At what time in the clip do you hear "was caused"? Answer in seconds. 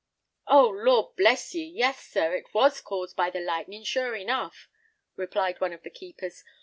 2.55-3.15